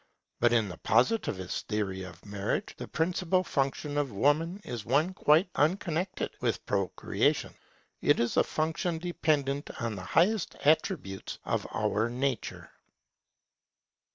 [0.39, 5.47] But in the Positivist theory of marriage, the principal function of Woman is one quite
[5.53, 7.53] unconnected with procreation.
[8.01, 12.71] It is a function dependent on the highest attributes of our nature.